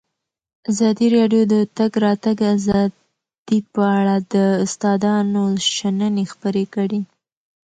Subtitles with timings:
[0.71, 4.35] ازادي راډیو د د تګ راتګ ازادي په اړه د
[4.65, 5.43] استادانو
[5.75, 7.01] شننې خپرې کړي.